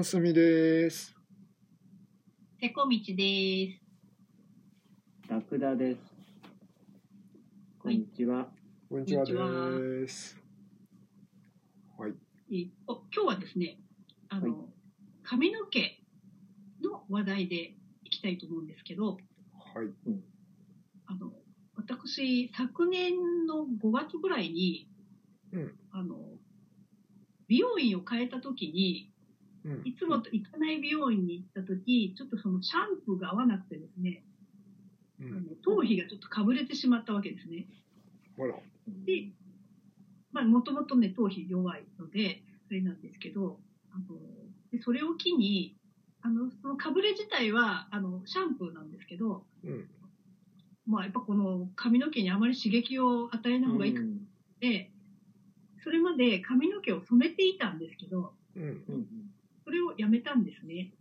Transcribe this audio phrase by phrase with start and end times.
[0.00, 1.14] ンスミです。
[2.58, 3.78] てこみちで
[5.28, 5.30] す。
[5.30, 5.98] ラクダです。
[7.78, 8.48] こんにちは。
[8.88, 10.38] こんにちはです。
[11.98, 12.14] はい。
[12.50, 13.78] えお今日はですね、
[14.30, 14.64] あの、は
[15.22, 16.00] 髪の毛
[16.82, 19.88] の話題でいきたいと思うんですけど、はい。
[21.08, 21.30] あの、
[21.76, 24.88] 私、昨年の5月ぐらいに、
[25.52, 25.74] うん。
[25.90, 26.16] あの、
[27.48, 29.19] 美容院を変えた時に、うん。
[29.84, 34.22] いつもと行かない美容院に行った時、ちょっとそのシャンプーが合わなくてですね、
[35.20, 35.56] あのうん。
[35.62, 37.66] 頭皮がちょっとかぶれてしまったわけですね。
[39.06, 39.28] で、
[40.32, 43.58] まあ、もともとね、頭皮弱いので、あれなんですけど、
[43.90, 44.04] あの、
[44.70, 45.74] でそれを機に、
[46.22, 49.88] あの、そのかぶれ自体は、あの、シャンプーなんですけど、うん。
[50.86, 54.26] まあ、やっぱこの髪の毛にあまり刺激を与えない方がいいくうん
[54.60, 54.90] て、
[55.82, 58.62] それまで髪の毛を染めていたんですけど、うん。
[58.62, 58.98] うんそれ
[60.00, 60.92] をやめたんですね。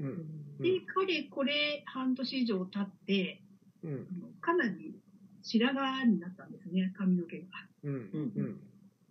[0.00, 0.04] う。
[0.04, 0.16] うんん
[0.62, 3.42] で、かれこれ半年以上経って、
[3.82, 4.06] うん。
[4.40, 4.94] かなり
[5.42, 7.46] 白髪になったんですね、髪の毛が。
[7.84, 8.32] うん。
[8.36, 8.60] うん。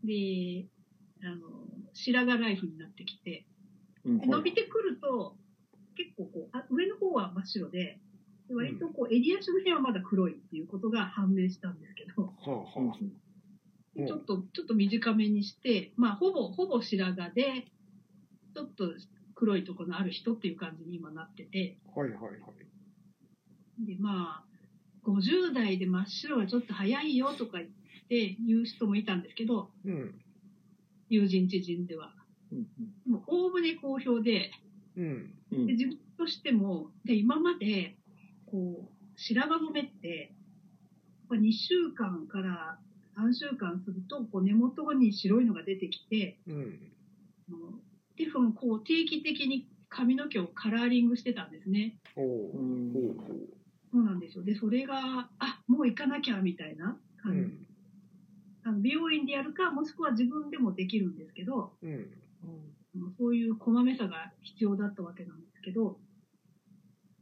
[0.04, 0.66] で、
[1.24, 3.46] あの、白髪ライフになってきて、
[4.06, 5.36] うんで伸びてくると、
[5.96, 8.00] 結構こう、あ上の方は真っ白で、
[8.48, 12.98] で割とこう、襟足の辺はまだ黒いっていうことが判明したんですけど、はあはあ。
[13.96, 17.66] でちょっと、ちょっと短めにして、まあ、ほぼ、ほぼ白髪で、
[18.54, 18.92] ちょっと
[19.36, 23.86] 黒いところのある人っていう感じに今なってて、はいはいはい。
[23.86, 24.52] で、まあ、
[25.04, 27.70] 50代で真っ白はちょっと早いよとか言っ
[28.08, 30.14] て言う人もいたんですけど、うん。
[31.10, 32.14] 友人知人では。
[32.52, 34.52] うんでも、おおむね好評で、
[34.96, 35.34] うん。
[35.52, 37.96] うんで自分としても、で、今まで、
[38.46, 42.78] こう、白髪染めって、やっぱ2週間から
[43.18, 46.80] 3週間すると、こう根元に白いのが出てきて、うん。
[48.18, 51.98] あので、その、こう、定期的に髪の毛をカラーリングしてたんですね。
[53.92, 54.44] そうなんですよ。
[54.44, 56.92] で、それが、あ、もう行かなきゃ、みたいなう。
[56.92, 57.40] う感じ。
[57.40, 57.66] ん。
[58.64, 62.08] あの美容院でやるか、もしくは自分でもできるんですけど、うん。
[62.94, 66.00] あのそういうこまめさが必要だったわけなんですけど、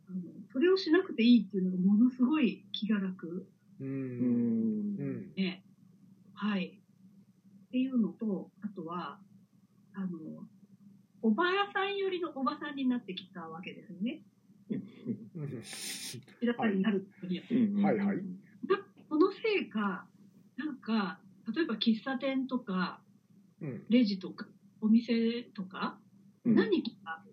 [0.07, 0.19] あの
[0.51, 3.45] それをしなくていいっていうのがものすごい気が楽
[3.79, 3.83] う。
[3.85, 5.31] ん。
[5.35, 5.63] ね。
[6.33, 6.77] はい。
[7.67, 9.19] っていうのと、あとは、
[9.93, 10.47] あの、
[11.21, 14.21] おばあさんよりのおばさんになってきたわけですよね。
[14.69, 15.63] うん。
[15.63, 17.39] 白髪になるに
[17.83, 18.17] はいはい
[19.09, 20.05] そのせいか、
[20.57, 21.19] なんか、
[21.55, 23.01] 例えば喫茶店とか、
[23.61, 23.83] うん。
[23.89, 24.45] レジとか、
[24.81, 25.97] お店とか、
[26.45, 26.89] うん何か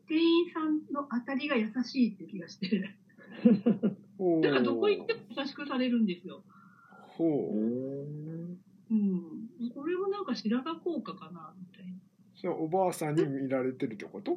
[0.09, 2.95] 店員さんの当たりが優しいって気がして、
[4.19, 6.45] おだからどこ行っても優しくされるんですよ。
[7.17, 7.57] ほう。
[8.91, 9.49] うん。
[9.75, 11.93] これもなんか白髪効果かな、みたいな。
[12.37, 14.33] そおばあさんに見られてるってこと？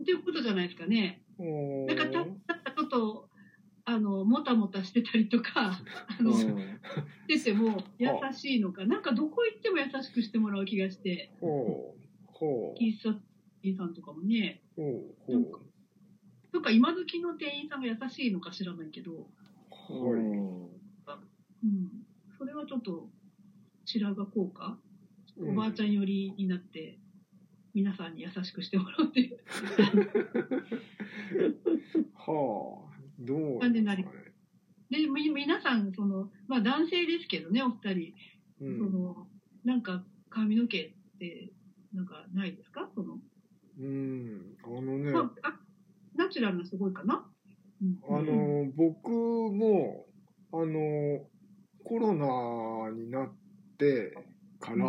[0.00, 1.22] っていうことじゃないですかね。
[1.38, 2.04] おなんか
[2.46, 3.28] た、たーちょっと、
[3.84, 5.78] あの、もたもたしてたりとか、
[6.18, 6.46] あの、し
[7.28, 12.00] てても優しいのか、なんかどこ行っても優しくしてもらう気がして、ほう。
[12.26, 12.82] ほう。
[12.82, 13.18] 喫茶
[13.62, 15.14] 店さんとかもね、ほう。
[15.26, 15.60] ほなんか
[16.52, 20.08] なんか今時の店員さんが優しいのか知らないけど、う。
[20.08, 20.22] はい。
[20.22, 22.06] うん。
[22.38, 23.10] それはちょっと
[23.84, 24.78] 白髪効果、
[25.36, 26.96] うんおばあちゃん寄りになって、
[27.74, 29.38] 皆さんに優しくしてもらうっていう。
[32.14, 34.04] はあ、どうなん感じになり
[34.90, 38.14] でみ皆さん、その、まあ男性ですけどね、お二人。
[38.60, 38.78] うん。
[38.78, 39.26] その、
[39.64, 41.52] なんか髪の毛って、
[41.92, 42.88] なんかないですか？
[42.94, 43.18] その、
[43.80, 45.60] うん、あのね、まあ、あ
[46.16, 47.26] ナチュラルなすごいかな、
[47.82, 50.06] うん、あの、僕も、
[50.52, 51.26] あの、
[51.84, 53.34] コロナになっ
[53.78, 54.14] て
[54.60, 54.86] から、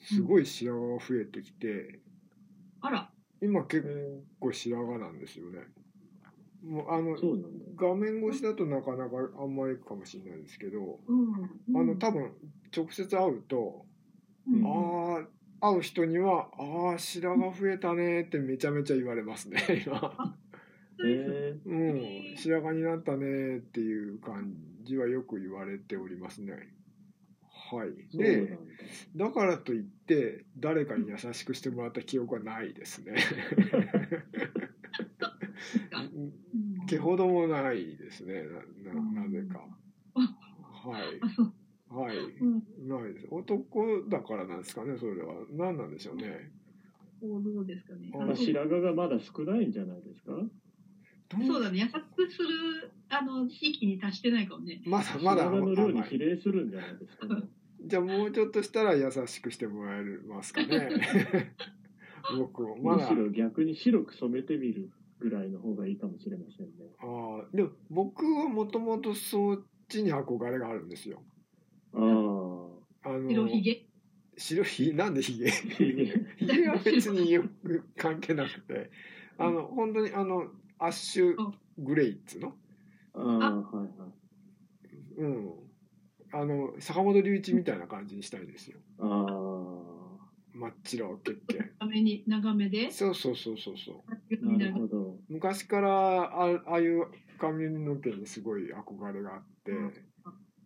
[0.00, 2.00] すごい白髪が増えてきて、
[2.80, 3.10] あら、
[3.42, 5.60] 今結構白髪なんですよね。
[6.64, 7.64] もうあの、そうなんだ。
[7.76, 11.76] 画面越しだとなかなかあんまりかもしれないですけど、うん。
[11.76, 12.32] あの、多分、
[12.74, 13.86] 直接会うと、
[14.46, 15.26] うん、あ
[15.60, 20.36] あ、会う人には、ああ、白髪増えたねってめちゃめちゃ言われますね、 今。
[21.02, 26.74] えうん、白髪になったねっていう感じはよく言われておりますね。
[27.76, 28.16] はい。
[28.16, 28.46] で、
[29.16, 29.26] だ。
[29.26, 33.14] だからといって、誰かに優しくしてもらった記憶はないですね。
[36.14, 36.32] うん
[36.86, 38.42] けほどもないですね、
[38.84, 39.60] なななぜか。
[40.14, 41.20] はい。
[41.88, 42.16] はい。
[42.16, 43.28] うんないです。
[43.30, 45.34] 男だからなんですかね、それは。
[45.52, 46.50] 何なんでしょうね。
[47.20, 48.10] こうどうですかね。
[48.36, 50.32] 白髪がまだ少ないんじゃないですか？
[51.46, 54.80] そうだね、優しくする、あの、域に達してないかもね。
[54.86, 57.26] まだまだ白髪の量に比例するんじゃないですか？
[57.26, 57.42] ね。
[57.86, 60.88] じゃあもうちょっとしたら優しくしてもらえますかね。
[62.38, 66.72] 僕もまだむしろ逆に白く染めてみるぐらいの方がいいかもしれませんね。
[66.98, 71.22] ああでも僕はもともとそっちに憧れがあるんですよ
[71.94, 71.98] あ
[73.04, 73.10] あ。
[73.10, 73.86] あの白ひげ？
[74.36, 75.50] 白ひなんでひげ？
[75.50, 76.06] ひげ
[76.36, 78.90] ひげは別によく関係なくて
[79.38, 81.36] あの本当にあのアッシュ
[81.78, 82.54] グレイっつうの？
[83.14, 84.10] ああ、はいはい。
[85.16, 85.69] うん
[86.32, 89.66] あの坂本龍一みたいな感じにしたいんですよあ
[90.52, 92.90] 真っ白けっけ長めに、長めで？
[92.90, 95.16] そうそうそうそうそうあ、なるほど。
[95.28, 97.06] 昔からあああいう
[97.38, 99.92] 髪の毛にすごい憧れがあって、うんう。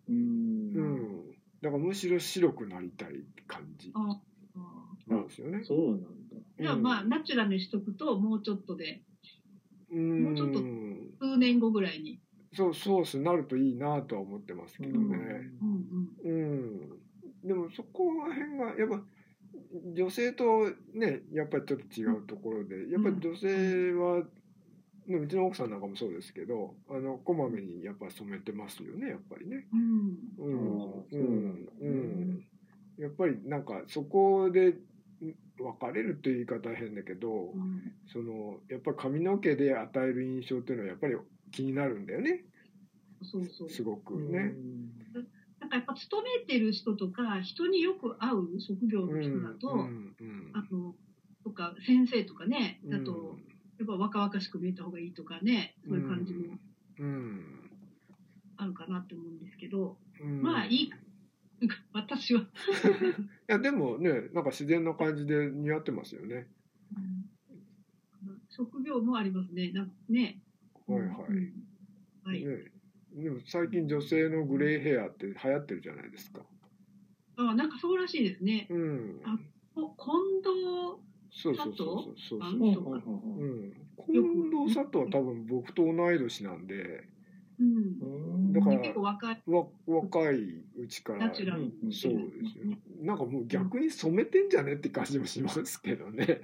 [0.09, 1.31] うんん、
[1.63, 4.21] だからむしろ白くなりたい感じあ
[4.57, 5.63] あなんですよね。
[5.65, 6.09] そうなんだ。
[6.59, 9.03] じゃあまあ、ナチュラルにしとくと、もうちょっとで、
[9.93, 10.61] うん、もうちょっと
[11.21, 12.21] 数年後ぐらいに。
[12.55, 15.51] そうそうすなるといいなとは思ってますけどね。
[15.63, 16.43] うんうん。
[16.43, 19.03] うん、でもそこら辺がやっぱ
[19.93, 24.23] 女性とねやっぱりちょっと違うところでやっぱり女性は、
[25.07, 29.67] ね、うちの奥さんなんかもそうですけどあのこまめにやっぱ染めてますよねやっぱりね。
[29.73, 30.19] うん。
[30.41, 32.45] うんうん
[32.97, 34.75] やっぱりなんかそこで
[35.59, 41.17] 別れるという言い方は変だけど、うんそのやっぱり髪の毛で与える印象っていうのはやっぱり
[41.55, 42.45] 気になるんだよね
[43.23, 43.71] そうそう。
[43.71, 44.55] すごくね。
[45.61, 50.95] なんかやっぱ勤めてる人とか、人によく会う職業の人だと、うんうんあの、
[51.43, 53.39] とか、先生とかね、うんだと、
[53.79, 56.59] やっぱ若々しく見えた方がいいとかね、そういう感じも
[57.01, 57.71] うん
[58.57, 60.99] あるかなって思うんですけど、うんまあいいか、
[61.93, 62.43] 私は。
[62.43, 62.47] い
[63.49, 66.49] やでもねなんか自然な感じで似合ってますよね。
[68.51, 69.73] 職業もありますね。
[69.73, 70.41] なんかね。
[70.87, 71.11] はいはい。
[71.29, 71.53] うん
[72.25, 72.45] はい。
[72.45, 72.73] ね
[73.15, 76.41] でも最近女性のグレーヘアって流行ってるじゃないですか。
[77.37, 78.67] あなんかそうらしいですね。
[78.71, 79.21] うん。
[79.25, 79.39] あ
[79.75, 80.55] こ近藤、
[81.31, 83.73] そうそうそうそうあそううん。
[84.07, 87.07] 近藤佐藤は多分僕と同い年なんで、
[87.61, 87.77] うん。
[87.77, 90.37] うんだから結構若い、わ若い
[90.77, 92.15] うちからそうですよ。
[93.03, 96.43] なんかもう逆に染めてんじゃねって感じもしますけどね。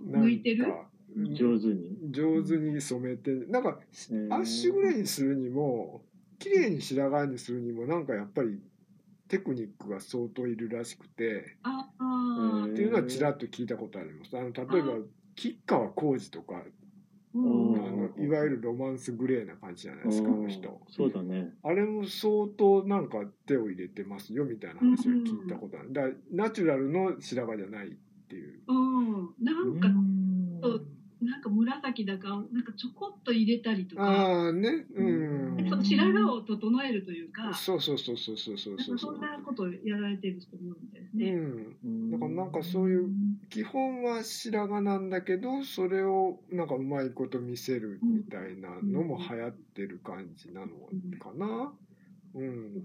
[0.00, 0.64] 向いてる？
[0.64, 0.89] ー
[1.34, 2.10] 上手に。
[2.10, 6.02] 上手に染めてなんかアッシュグレーにするにも
[6.38, 8.58] 綺麗に白髪にするにもなんかやっぱり
[9.28, 11.56] テクニックが相当いるらしくて
[12.64, 14.36] っていうのはちらっと聞いたことあります。
[14.36, 14.94] あの例えば
[15.36, 16.62] 吉川晃司とかー、あ
[17.34, 17.72] うん。
[18.18, 20.80] のいわゆるロマンスグレーな感じじゃないですかあの人。
[20.88, 21.50] そうだね。
[21.62, 25.92] あれも相当なんか手を入れてますよみたいな話を聞いたことある。
[25.92, 27.90] だからナチュラルの白髪じゃないっ
[28.28, 28.60] ていう。
[28.66, 29.34] うん。
[29.40, 29.88] なんか、
[31.22, 34.86] なんか紫だか、なんかちょこっと入れたりとか、ああね。
[34.94, 35.70] うん。
[35.82, 41.30] 白髪を整えるというか、そうそうそうそうそうそうそうなんかそんなことをやられてる人もいるみたいですうね。
[41.90, 43.08] んだからなんかそういう
[43.50, 50.68] 基本は白髪なんだけどそれをなんかうまいこと見せるみたいなのも流行ってる感じなの
[51.18, 51.72] かな。
[52.34, 52.82] うん。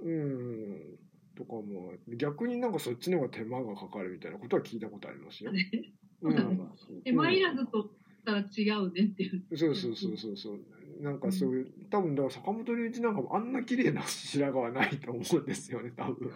[0.00, 0.98] うん。
[1.36, 5.52] とかも逆になんかそっちの方が手間がかかるみたいなことは聞いたことありますよ。
[6.22, 7.02] そう。
[7.04, 7.86] で、マイラズとっ
[8.24, 9.56] たら違うねっていう。
[9.56, 10.58] そうそうそうそうそう。
[11.00, 16.30] なんかそういう多分だから坂本龍一なんかもあんな綺麗な白髪はないと思うんですよね多分。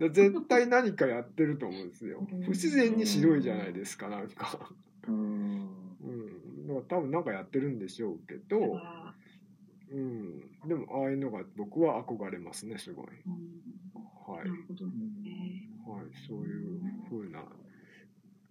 [0.12, 2.26] 絶対何かやってると思うんですよ。
[2.44, 4.72] 不自然に白いじゃないですかなんか。
[5.06, 5.68] うん。
[6.02, 6.66] うん。
[6.66, 9.14] だから多分なんかやってるんでしょうけど、あ
[9.90, 13.06] うん、でもああいうのが僕は憧れますねすごい。
[13.06, 14.48] はい。
[14.48, 15.68] な、るほどね。
[15.86, 16.80] はい、そういう
[17.10, 17.42] 風な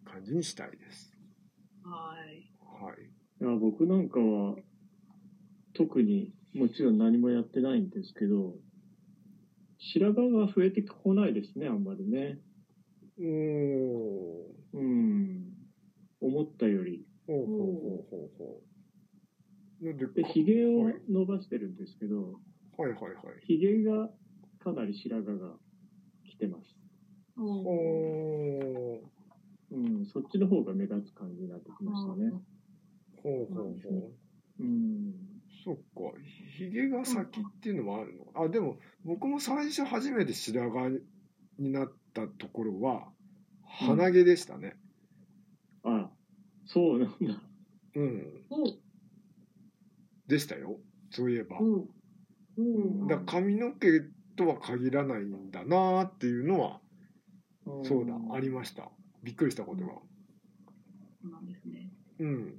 [0.07, 1.11] 感じにしたいです。
[1.83, 2.51] はい。
[2.83, 3.03] はい。
[3.39, 4.55] いや僕なんかは
[5.75, 8.55] 特にもちろん何もやってないんですけど
[9.77, 12.39] 白髪が増えてこないですねあんまりね。
[13.19, 15.53] おおうん。
[16.19, 17.05] 思ったより。
[17.27, 17.65] ほうほうほう
[18.09, 18.61] ほうほ
[19.81, 19.85] う。
[19.85, 22.39] なんででかひげをはい伸ばしてるんですけど
[22.77, 22.91] はい。
[22.93, 23.13] はいはい
[23.45, 24.09] ひげが
[24.63, 25.51] かなり白髪が
[26.25, 26.63] 来てます。
[27.39, 29.16] おほ
[29.71, 32.31] ううんそっちの方が目立つ感じになってきましたね。
[33.24, 34.13] ほうほうほ
[34.59, 34.63] う。
[34.63, 35.13] うん。
[35.63, 35.81] そっか。
[36.57, 38.43] ひげが先っていうのもあるの？
[38.45, 41.00] あでも僕も最初初めて白髪
[41.59, 43.09] になったところは
[43.65, 44.77] 鼻毛でしたね。
[45.83, 46.09] あ
[46.65, 47.41] そうなんだ。
[47.95, 48.77] うん、お
[50.27, 50.79] でしたよ。
[51.12, 51.57] そういえば。
[51.59, 51.88] お
[52.59, 53.88] おだから髪の毛
[54.36, 56.79] とは限らないんだなっていうのは
[57.83, 58.13] そうだ。
[58.33, 58.89] ありました
[59.24, 59.93] びっくりしたことが
[61.21, 61.91] そうなんですね。
[62.19, 62.53] うん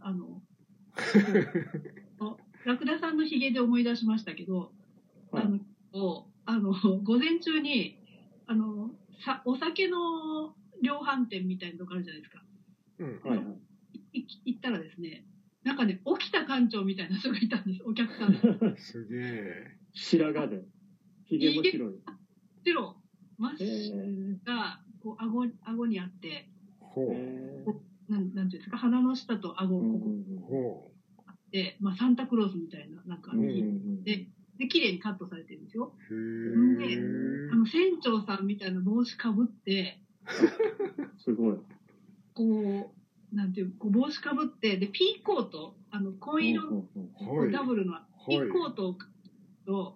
[0.00, 0.42] あの、
[2.20, 2.36] あ
[2.66, 4.70] ラクダさんのヒゲで思い出しましたけど、
[5.30, 5.60] はいあの、
[5.92, 6.72] をあの
[7.02, 7.96] 午前中に、
[8.46, 12.44] あの、さお酒の量販店みたいなとこあるじゃないですか。
[12.98, 13.52] うんはいは
[14.12, 14.18] い。
[14.18, 15.24] い行ったらですね、
[15.62, 18.38] なんかね、起きた館長みたいな人がいたんです、お客さんで。
[18.76, 20.64] すげえ白髪で。
[21.24, 21.94] 髭も白い。
[22.64, 22.96] 白、
[23.38, 26.46] 真っへ白ーが、こう、顎、顎にあって、
[26.80, 27.14] ほう。
[27.14, 27.64] へ
[28.08, 30.90] なん、なんていうんですか、鼻の下と顎ここほ
[31.26, 33.32] あって、まあ、サンタクロースみたいな、なんか、
[34.04, 34.26] で、
[34.58, 35.92] で、綺麗にカットされてるんですよ。
[36.10, 36.14] う
[36.82, 39.98] へえあの、船長さんみたいな帽子かぶって、
[41.18, 41.58] すごい。
[42.34, 42.92] こ
[43.32, 46.84] う、なんていう、こう帽子かぶって、で、ピーコート、あの、紺色
[47.50, 47.94] ダブルの
[48.28, 48.96] ピーコート
[49.66, 49.94] を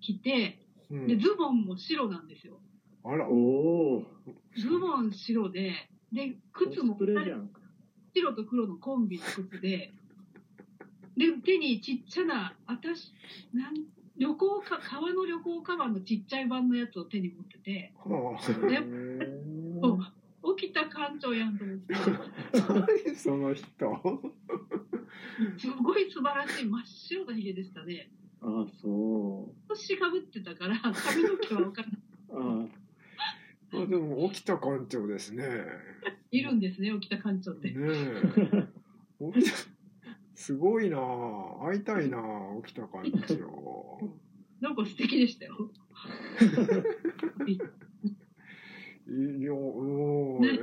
[0.00, 0.59] 着て、
[0.90, 2.58] うんで、ズボンも白なんですよ。
[3.04, 4.06] あらおお。
[4.56, 5.72] ズボン白で、
[6.12, 6.98] で、靴も。
[8.12, 9.92] 白と黒のコンビの靴で、
[11.16, 13.12] で、手にちっちゃな、あたし、
[13.52, 13.74] なん、
[14.18, 20.14] 旅行か、革の旅行カバンのちっちゃい版のやつを手に持ってて、はあ
[20.56, 21.94] 起きた館長やんと思って、
[23.06, 23.66] 何その人
[25.58, 28.10] すごい素晴らしい真っ白な髭でしたね。
[28.42, 29.68] ああ、そう。
[29.68, 32.00] 腰かぶってたから、 髪の毛は分からない。
[32.32, 32.66] あ
[33.72, 35.44] あでも起きた館長ですね
[36.32, 37.76] いるんですね、起きた館長っねて。
[37.78, 39.56] え起きた
[40.34, 44.10] すごいなあ会いたいなあ起きた館長
[44.60, 45.70] なんか素敵でしたよ。
[49.06, 50.58] いやおーね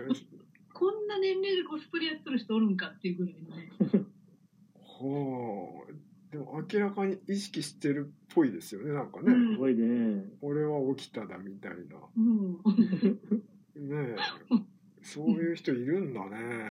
[0.73, 3.69] こんな年齢でコスプレやってる人おるんかっていうぐらいのね。
[6.71, 9.53] 明らかに意識してるっぽいですよねなんかね、うん。
[9.53, 10.23] すごいね。
[10.41, 11.77] 俺は起きただみたいな。
[12.17, 12.53] うん。
[13.75, 14.17] ねえ。
[15.01, 16.37] そういう人いるんだね